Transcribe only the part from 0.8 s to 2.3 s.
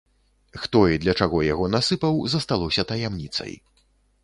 і для чаго яго насыпаў,